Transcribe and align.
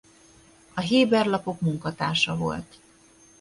A 0.73 0.79
héber 0.81 1.25
lapok 1.25 1.61
munkatársa 1.61 2.35
volt. 2.35 2.79